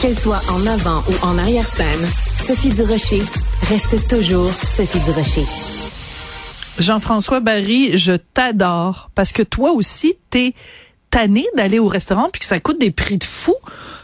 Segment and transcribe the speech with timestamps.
[0.00, 2.06] Qu'elle soit en avant ou en arrière-scène,
[2.36, 3.22] Sophie Durocher
[3.62, 5.44] reste toujours Sophie Durocher.
[6.78, 10.52] Jean-François Barry, je t'adore parce que toi aussi, t'es
[11.08, 13.54] tanné d'aller au restaurant puis que ça coûte des prix de fou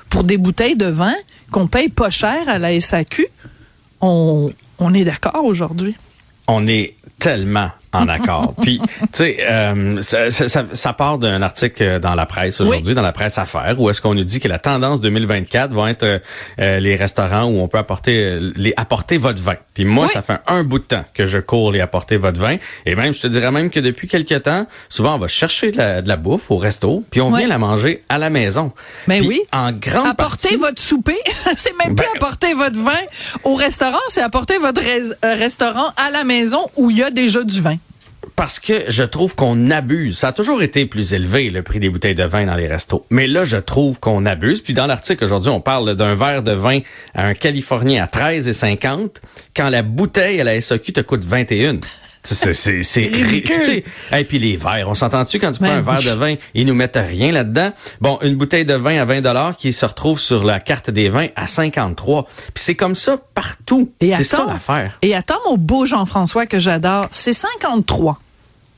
[0.09, 1.15] pour des bouteilles de vin
[1.51, 3.27] qu'on paye pas cher à la SAQ.
[4.01, 5.95] On, on est d'accord aujourd'hui.
[6.47, 8.55] On est tellement en accord.
[8.63, 13.03] Puis, tu sais, euh, ça, ça, ça, part d'un article dans la presse aujourd'hui, dans
[13.03, 16.21] la presse Affaires, où est-ce qu'on nous dit que la tendance 2024 va être
[16.59, 19.57] euh, les restaurants où on peut apporter les apporter votre vin.
[19.75, 22.57] Puis moi, ça fait un bout de temps que je cours les apporter votre vin.
[22.87, 25.79] Et même, je te dirais même que depuis quelques temps, souvent, on va chercher de
[25.79, 28.73] la, de la bouffe au resto, puis on vient la manger à la maison.
[29.07, 29.41] Mais oui.
[29.53, 31.19] En grande apporter votre souper,
[31.57, 32.93] c'est même plus ben, apporter votre vin
[33.45, 37.43] au restaurant, c'est apporter votre euh, restaurant à la maison où il y a déjà
[37.43, 37.77] du vin
[38.43, 40.19] parce que je trouve qu'on abuse.
[40.19, 43.07] Ça a toujours été plus élevé, le prix des bouteilles de vin dans les restos.
[43.09, 44.61] Mais là, je trouve qu'on abuse.
[44.63, 46.81] Puis dans l'article aujourd'hui, on parle d'un verre de vin
[47.15, 49.19] à un Californien à 13,50
[49.55, 51.79] quand la bouteille à la SAQ te coûte 21.
[52.25, 53.85] C'est ridicule.
[54.11, 56.75] Et puis les verres, on s'entend-tu quand tu prends un verre de vin, ils nous
[56.75, 57.73] mettent rien là-dedans?
[58.01, 61.11] Bon, une bouteille de vin à 20 dollars qui se retrouve sur la carte des
[61.11, 62.25] vins à 53.
[62.53, 63.93] Puis c'est comme ça partout.
[64.01, 64.99] C'est ça l'affaire.
[65.03, 68.19] Et attends mon beau Jean-François que j'adore, c'est 53.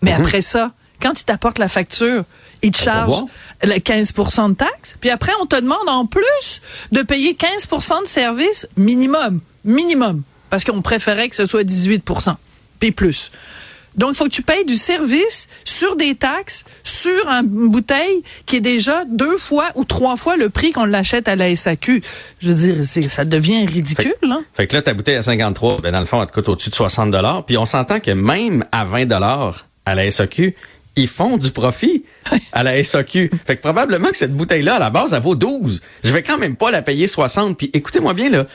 [0.02, 0.20] Mais mhm.
[0.20, 2.24] après ça, quand tu t'apportes la facture,
[2.62, 3.24] ils te chargent
[3.62, 4.96] 15% de taxes.
[5.00, 9.40] Puis après, on te demande en plus de payer 15% de service minimum.
[9.64, 10.22] Minimum.
[10.50, 12.36] Parce qu'on préférait que ce soit 18%
[12.80, 13.30] puis plus.
[13.96, 18.56] Donc, il faut que tu payes du service sur des taxes, sur une bouteille qui
[18.56, 22.02] est déjà deux fois ou trois fois le prix qu'on l'achète à la SAQ.
[22.40, 24.14] Je veux dire, ça devient ridicule.
[24.20, 24.44] Fait, hein?
[24.54, 26.70] fait que là, ta bouteille à 53, ben dans le fond, elle te coûte au-dessus
[26.70, 27.44] de 60 dollars.
[27.46, 30.54] Puis on s'entend que même à 20 dollars à la SAQ,
[30.96, 32.04] ils font du profit
[32.52, 33.30] à la SAQ.
[33.46, 35.82] Fait que probablement que cette bouteille-là, à la base, elle vaut 12.
[36.02, 37.58] Je vais quand même pas la payer 60.
[37.58, 38.46] Puis écoutez-moi bien, là,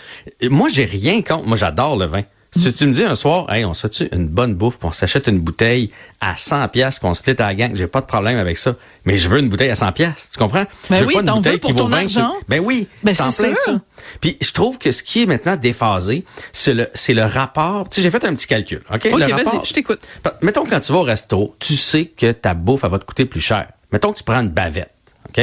[0.43, 1.45] moi, j'ai rien contre.
[1.45, 2.23] Moi, j'adore le vin.
[2.51, 4.91] Si tu me dis un soir, hey, on se fait une bonne bouffe, puis on
[4.91, 8.37] s'achète une bouteille à 100 pièces qu'on split à la gang, j'ai pas de problème
[8.39, 8.75] avec ça.
[9.05, 10.65] Mais je veux une bouteille à 100 pièces, tu comprends?
[10.89, 12.33] Ben je veux oui, pas une bouteille qui vaut 20 argent.
[12.47, 13.79] Ben oui, ben c'est plein ça.
[14.19, 17.87] Puis je trouve que ce qui est maintenant déphasé, c'est le c'est le rapport.
[17.89, 19.09] Tu sais, j'ai fait un petit calcul, OK?
[19.13, 19.99] OK, vas-y, je t'écoute.
[20.41, 23.25] Mettons quand tu vas au resto, tu sais que ta bouffe elle va te coûter
[23.25, 23.67] plus cher.
[23.91, 24.91] Mettons que tu prends une bavette.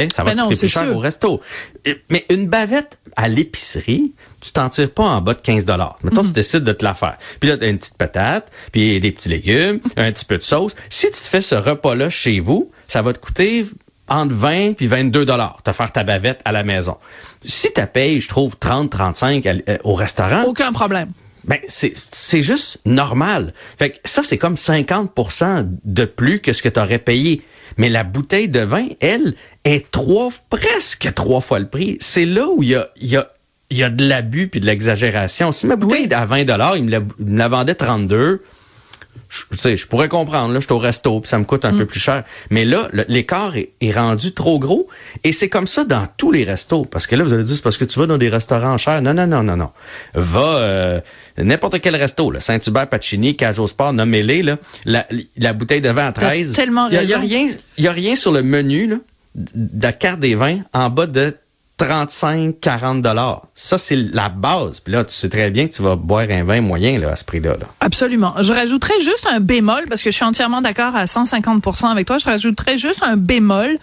[0.05, 0.13] OK?
[0.13, 1.41] Ça va ben coûter plus cher au resto.
[2.09, 5.97] Mais une bavette à l'épicerie, tu t'en tires pas en bas de 15 dollars.
[6.03, 6.33] Mettons, tu mhm.
[6.33, 7.17] décides de te la faire.
[7.39, 10.43] Puis là, tu as une petite patate, puis des petits légumes, un petit peu de
[10.43, 10.75] sauce.
[10.89, 13.65] Si tu te fais ce repas-là chez vous, ça va te coûter
[14.09, 16.97] entre 20 puis 22 dollars te faire ta bavette à la maison.
[17.43, 20.43] Si tu payes, je trouve, 30, 35 euh, au restaurant...
[20.43, 21.09] Aucun problème.
[21.45, 23.53] Ben, c'est juste normal.
[23.79, 27.41] Fait que ça, c'est comme 50% de plus que ce que tu aurais payé.
[27.77, 31.97] Mais la bouteille de vin, elle, est trois, presque trois fois le prix.
[31.99, 33.31] C'est là où il y a, il y a
[33.69, 35.51] il y a de l'abus puis de l'exagération.
[35.51, 38.41] Si ma bouteille à 20 dollars, il me la, vendait 32.
[39.29, 41.71] Je, sais, je pourrais comprendre, là, je suis au resto, puis ça me coûte un
[41.71, 41.87] peu mm.
[41.87, 42.23] plus cher.
[42.49, 44.87] Mais là, l'écart est, est, rendu trop gros.
[45.23, 46.85] Et c'est comme ça dans tous les restos.
[46.85, 49.01] Parce que là, vous allez dire, c'est parce que tu vas dans des restaurants chers.
[49.01, 49.71] Non, non, non, non, non.
[50.13, 51.01] Va euh,
[51.37, 55.07] n'importe quel resto, Saint-Hubert, Pacini, Cajot Sport, nommez-les, là, la,
[55.37, 56.53] la, bouteille de vin à 13.
[56.53, 58.97] Tellement Il n'y a, rien, y a rien sur le menu là,
[59.35, 61.35] de la carte des vins en bas de
[61.77, 63.43] 35, 40 dollars.
[63.53, 64.79] Ça, c'est la base.
[64.79, 67.15] Puis là, tu sais très bien que tu vas boire un vin moyen là, à
[67.15, 67.55] ce prix-là.
[67.79, 68.33] Absolument.
[68.41, 72.17] Je rajouterais juste un bémol, parce que je suis entièrement d'accord à 150% avec toi.
[72.17, 73.77] Je rajouterais juste un bémol.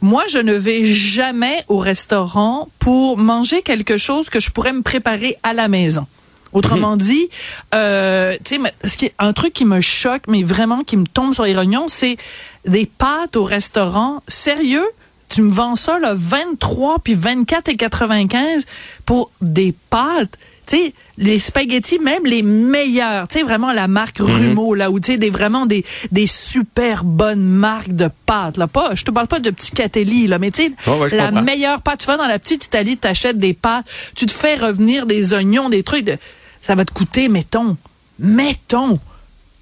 [0.00, 4.82] Moi, je ne vais jamais au restaurant pour manger quelque chose que je pourrais me
[4.82, 6.06] préparer à la maison.
[6.52, 6.98] Autrement mhm.
[6.98, 7.28] dit,
[7.74, 11.56] euh, tu sais, un truc qui me choque, mais vraiment qui me tombe sur les
[11.56, 12.16] rognons, c'est
[12.64, 14.22] des pâtes au restaurant.
[14.28, 14.86] Sérieux?
[15.28, 18.64] Tu me vends ça là 23 puis 24 et 95
[19.04, 20.38] pour des pâtes.
[20.66, 23.28] Tu sais les spaghettis même les meilleurs.
[23.28, 26.26] Tu sais vraiment la marque mm Rumo là où tu sais des vraiment des des
[26.26, 28.66] super bonnes marques de pâtes là.
[28.66, 32.00] Pas je te parle pas de petits catelli là mais tu sais la meilleure pâte
[32.00, 35.34] tu vas dans la petite Italie tu achètes des pâtes tu te fais revenir des
[35.34, 36.16] oignons des trucs de,
[36.62, 37.76] ça va te coûter mettons
[38.18, 38.98] mettons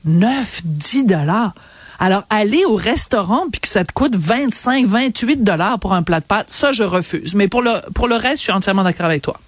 [0.05, 1.55] 9 10 dollars
[1.99, 6.21] alors, aller au restaurant puis que ça te coûte 25, 28 dollars pour un plat
[6.21, 7.35] de pâtes, ça, je refuse.
[7.35, 9.39] Mais pour le, pour le reste, je suis entièrement d'accord avec toi.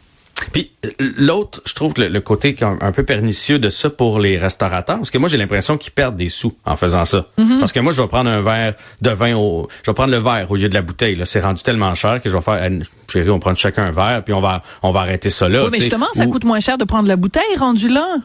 [0.53, 4.97] Puis l'autre, je trouve que le, côté un, peu pernicieux de ça pour les restaurateurs,
[4.97, 7.27] parce que moi j'ai l'impression qu'ils perdent des sous en faisant ça.
[7.39, 7.61] Mm-hmm.
[7.61, 10.19] Parce que moi je vais prendre un verre de vin au, je vais prendre le
[10.19, 11.21] verre au lieu de la bouteille.
[11.25, 12.69] C'est rendu tellement cher que je vais faire,
[13.09, 15.65] chérie, on prend chacun un verre puis on va, on va arrêter ça là.
[15.65, 18.17] Oui, mais justement, ça coûte moins cher de prendre la bouteille rendu là.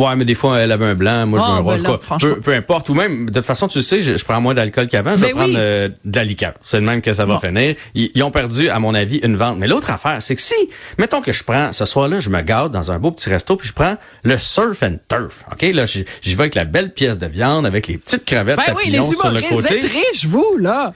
[0.00, 1.82] Ouais, mais des fois, elle avait un blanc, moi, je Ah, veux un ben rose.
[1.82, 2.18] là, quoi.
[2.18, 2.88] peu, peu importe.
[2.88, 5.26] Ou même, de toute façon, tu sais, je, je prends moins d'alcool qu'avant, je vais
[5.28, 5.56] Ben prendre oui.
[5.58, 6.54] euh, de la liqueur.
[6.64, 7.40] C'est le même que ça va Bon.
[7.40, 7.74] finir.
[7.94, 9.58] Ils, ils ont perdu, à mon avis, une vente.
[9.58, 10.54] Mais l'autre affaire, c'est que si,
[10.98, 13.68] mettons que je prends, ce soir-là, je me garde dans un beau petit resto, puis
[13.68, 15.44] je prends le surf and turf.
[15.52, 15.62] OK?
[15.74, 16.04] Là, j'y
[16.34, 19.30] vais avec la belle pièce de viande, avec les petites crevettes Ben oui, les sur
[19.30, 19.74] le côté.
[19.76, 20.92] êtes riches, vous, là.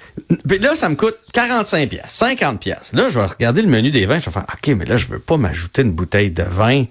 [0.49, 2.91] Puis là, ça me coûte 45 pièces, 50 pièces.
[2.93, 5.09] Là, je vais regarder le menu des vins, je vais faire OK, mais là, je
[5.09, 6.85] veux pas m'ajouter une bouteille de vin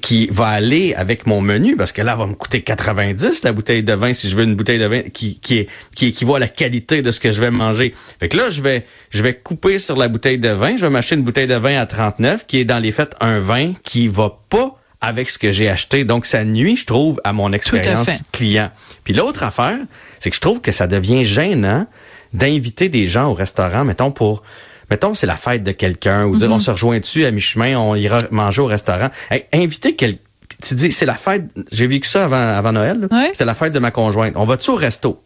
[0.00, 3.52] qui va aller avec mon menu parce que là, elle va me coûter 90 la
[3.52, 6.34] bouteille de vin si je veux une bouteille de vin qui qui est qui équivaut
[6.34, 7.94] à la qualité de ce que je vais manger.
[8.20, 10.90] Fait que là, je vais je vais couper sur la bouteille de vin, je vais
[10.90, 14.08] m'acheter une bouteille de vin à 39 qui est dans les faits un vin qui
[14.08, 16.04] va pas avec ce que j'ai acheté.
[16.04, 18.70] Donc ça nuit, je trouve à mon expérience client.
[19.04, 19.78] Puis l'autre affaire,
[20.18, 21.86] c'est que je trouve que ça devient gênant
[22.32, 24.42] d'inviter des gens au restaurant, mettons pour
[24.90, 27.94] mettons c'est la fête de quelqu'un ou dire on se rejoint dessus à mi-chemin, on
[27.94, 29.10] ira manger au restaurant.
[29.30, 30.18] Hey, inviter quel
[30.62, 33.08] tu dis c'est la fête, j'ai vécu ça avant avant Noël.
[33.10, 33.28] Ouais.
[33.32, 34.34] C'était la fête de ma conjointe.
[34.36, 35.22] On va-tu au resto?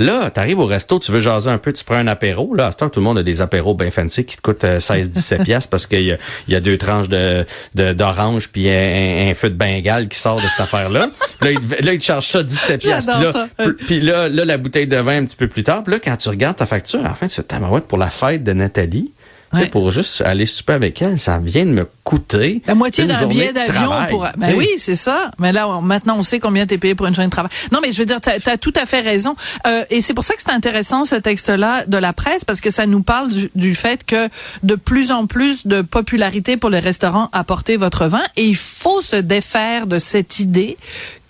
[0.00, 2.54] Là, tu arrives au resto, tu veux jaser un peu, tu prends un apéro.
[2.54, 4.64] Là, à ce temps, tout le monde a des apéros bien fancy qui te coûtent
[4.64, 6.16] euh, 16-17 piastres parce qu'il y a,
[6.48, 7.44] il y a deux tranches de
[7.74, 11.06] de- d'orange puis un, un- feu de Bengale qui sort de cette affaire-là.
[11.42, 13.12] Là, il, te- là, il te charge ça 17 piastres.
[13.14, 13.48] Puis là, ça.
[13.58, 15.84] puis- puis là, là, la bouteille de vin un petit peu plus tard.
[15.84, 18.52] Puis là, quand tu regardes ta facture, la fin, tu fais pour la fête de
[18.52, 19.12] Nathalie.
[19.52, 19.66] Ouais.
[19.66, 22.62] pour juste aller souper avec elle, ça vient de me coûter.
[22.66, 24.26] La moitié d'un billet d'avion pour.
[24.36, 25.32] Ben oui, c'est ça.
[25.38, 27.50] Mais là, on- maintenant, on sait combien t'es payé pour une journée de travail.
[27.72, 29.34] Non, mais je veux dire, t'as as tout à fait raison.
[29.66, 32.70] Euh, et c'est pour ça que c'est intéressant ce texte-là de la presse parce que
[32.70, 34.28] ça nous parle du, du fait que
[34.62, 39.00] de plus en plus de popularité pour les restaurants apporter votre vin et il faut
[39.02, 40.76] se défaire de cette idée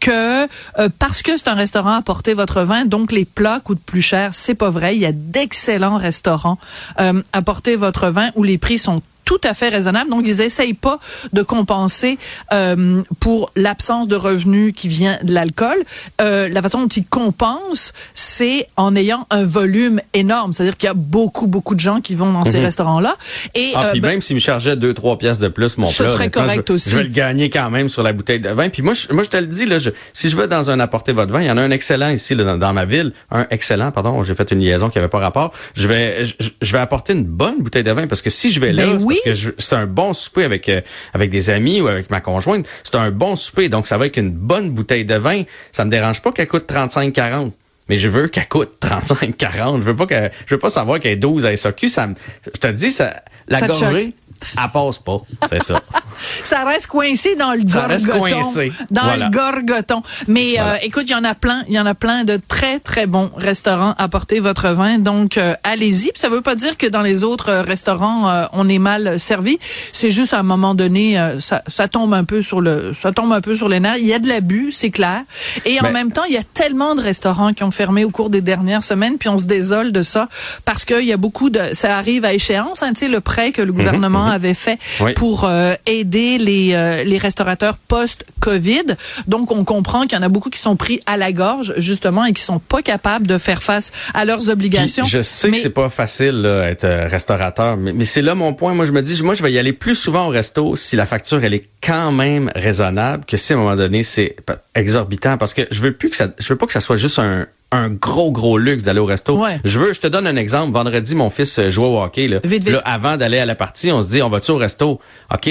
[0.00, 0.44] que
[0.78, 4.30] euh, parce que c'est un restaurant apporter votre vin, donc les plats coûtent plus cher.
[4.34, 4.96] C'est pas vrai.
[4.96, 6.58] Il y a d'excellents restaurants
[6.98, 10.10] euh, apporter votre vin où les prix sont tout à fait raisonnable.
[10.10, 10.98] Donc, ils essayent pas
[11.32, 12.18] de compenser
[12.52, 15.76] euh, pour l'absence de revenus qui vient de l'alcool.
[16.20, 20.52] Euh, la façon dont ils compensent, c'est en ayant un volume énorme.
[20.52, 22.64] C'est-à-dire qu'il y a beaucoup, beaucoup de gens qui vont dans ces Mhm.
[22.64, 23.16] restaurants-là.
[23.54, 26.02] Et Ah, euh, puis ben, même s'il me chargeait 2-3 pièces de plus, mon Ce
[26.02, 26.90] plat, serait correct je, aussi.
[26.90, 28.68] je vais le gagner quand même sur la bouteille de vin.
[28.68, 30.80] Puis moi, je, moi, je te le dis, là, je- si je vais dans un
[30.80, 33.12] apporter votre vin, il y en a un excellent ici là, dans, dans ma ville.
[33.30, 35.52] Un excellent, pardon, j'ai fait une liaison qui avait pas rapport.
[35.74, 38.60] Je vais, je, je vais apporter une bonne bouteille de vin parce que si je
[38.60, 39.20] vais là, Ben c'est oui.
[39.24, 40.80] parce que je- c'est un bon souper avec, euh,
[41.14, 42.66] avec des amis ou avec ma conjointe.
[42.84, 45.42] C'est un bon souper, donc ça va avec une bonne bouteille de vin.
[45.72, 47.52] Ça me dérange pas qu'elle coûte 35-40.
[47.88, 49.78] Mais je veux qu'elle coûte 35-40.
[49.80, 51.88] Je veux pas que, je veux pas savoir qu'elle est 12 à SAQ.
[51.88, 52.14] Ça me,
[52.46, 54.14] je te dis, ça, la Ça gorgée,
[54.56, 55.20] elle passe pas.
[55.48, 55.80] C'est ça.
[56.44, 58.40] ça reste coincé dans le Ça reste gorgoton.
[58.40, 58.72] coincé.
[58.90, 59.26] Dans Voilà.
[59.26, 60.02] le gorgoton.
[60.28, 60.72] Mais Voilà.
[60.74, 63.06] euh, écoute, il y en a plein, il y en a plein de très très
[63.06, 64.98] bons restaurants à porter votre vin.
[64.98, 66.12] Donc euh, allez-y.
[66.12, 69.18] Puis ça veut pas dire que dans les autres euh, restaurants euh, on est mal
[69.20, 69.58] servi.
[69.92, 73.12] C'est juste à un moment donné euh, ça, ça tombe un peu sur le ça
[73.12, 73.96] tombe un peu sur les nerfs.
[73.98, 75.22] Il y a de l'abus, c'est clair.
[75.64, 78.30] Et en même temps, il y a tellement de restaurants qui ont fermé au cours
[78.30, 80.28] des dernières semaines, puis on se désole de ça
[80.64, 82.82] parce qu'il y a beaucoup de ça arrive à échéance.
[82.82, 85.12] Hein, tu sais le prêt que le gouvernement avait fait Oui.
[85.14, 88.96] pour euh, aider les, euh, les restaurateurs post-Covid.
[89.26, 92.24] Donc, on comprend qu'il y en a beaucoup qui sont pris à la gorge, justement,
[92.24, 95.04] et qui sont pas capables de faire face à leurs Puis, obligations.
[95.04, 98.34] je sais Mais- que c'est pas facile là, être euh, restaurateur, mais, mais c'est là
[98.34, 98.74] mon point.
[98.74, 101.06] Moi, je me dis, moi, je vais y aller plus souvent au resto si la
[101.06, 104.36] facture elle est quand même raisonnable que si à un moment donné c'est
[104.74, 107.18] exorbitant, parce que je veux plus que ça, je veux pas que ça soit juste
[107.18, 109.36] un un gros gros luxe d'aller au resto.
[109.38, 109.60] Ouais.
[109.64, 110.72] Je veux, je te donne un exemple.
[110.72, 112.26] Vendredi, mon fils euh, jouait au hockey.
[112.28, 112.40] Là.
[112.44, 112.72] Vite, vite.
[112.72, 115.00] Là, avant d'aller à la partie, on se dit, on va-tu au resto?
[115.32, 115.48] Ok,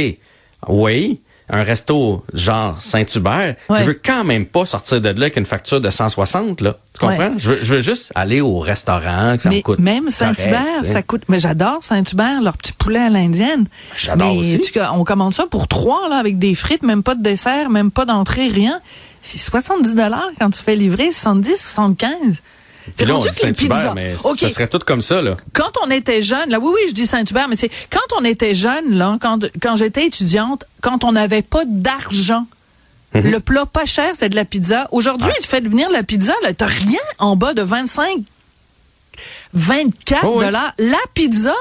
[0.68, 1.22] oui.
[1.52, 3.80] Un resto genre Saint-Hubert, Ouais.
[3.80, 6.76] je veux quand même pas sortir de là avec une facture de 160 là.
[7.00, 7.18] Tu Ouais.
[7.18, 7.34] comprends?
[7.40, 9.80] Je veux, je veux juste aller au restaurant, que ça me mais coûte.
[9.80, 11.24] même Saint-Hubert, ça coûte.
[11.28, 13.66] Mais j'adore Saint-Hubert, leur petit poulet à l'indienne.
[13.98, 14.60] J'adore Mais aussi.
[14.60, 17.90] tu- on commande ça pour trois là, avec des frites, même pas de dessert, même
[17.90, 18.80] pas d'entrée, rien.
[19.22, 22.14] C'est 70 dollars quand tu fais livrer, 70, 75.
[22.96, 23.94] C'est là, on rendu dit Saint-Hubert, pizzas.
[23.94, 24.40] mais OK.
[24.40, 25.38] ça serait tout comme ça, là.
[25.54, 28.56] quand on était jeune, là, oui, oui, je dis Saint-Hubert, mais c'est quand on était
[28.56, 32.46] jeune, là, quand, quand j'étais étudiante, quand on n'avait pas d'argent,
[33.16, 33.32] Mhm.
[33.32, 34.88] le plat pas cher, c'est de la pizza.
[34.92, 38.20] Aujourd'hui, tu fais venir la pizza, là, t'as rien en bas de 25,
[39.54, 40.46] 24 Oh oui.
[40.46, 40.74] dollars.
[40.78, 41.56] La pizza,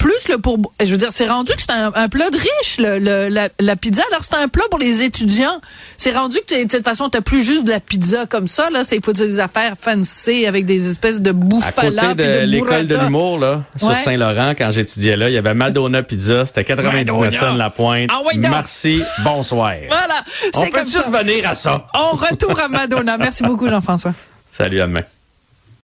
[0.00, 2.78] plus le pour, je veux dire, c'est rendu que c'est un, un plat de riche,
[2.78, 4.02] le, le- la, la pizza.
[4.10, 5.60] Alors, c'est un plat pour les étudiants.
[5.98, 8.70] C'est rendu que, t'es- de toute façon, t'as plus juste de la pizza comme ça,
[8.70, 8.82] là.
[8.84, 12.32] C'est, il faut des affaires fancy avec des espèces de À bouffala côté puis de
[12.40, 13.98] de l'école de l'humour, là, sur Ouais.
[13.98, 17.30] Saint-Laurent, quand j'étudiais là, il y avait Madonna Pizza, c'était 99 Madonna.
[17.38, 18.08] cents la pointe.
[18.10, 18.50] Ah ouais, donc.
[18.50, 19.74] Merci, bonsoir.
[19.88, 20.24] Voilà.
[20.56, 21.02] On peut ça.
[21.02, 21.86] revenir à ça.
[21.92, 23.18] On retourne à Madonna.
[23.18, 24.14] Merci beaucoup, Jean-François.
[24.56, 25.02] Salut, à demain.